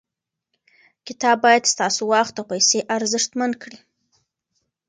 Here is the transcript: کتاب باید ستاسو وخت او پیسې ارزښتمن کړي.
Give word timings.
کتاب 1.07 1.37
باید 1.45 1.69
ستاسو 1.73 2.01
وخت 2.13 2.33
او 2.39 2.45
پیسې 2.51 2.79
ارزښتمن 2.95 3.51
کړي. 3.61 3.77